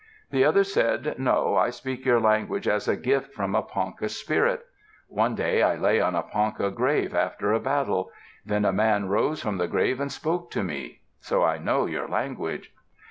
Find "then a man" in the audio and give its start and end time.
8.43-9.09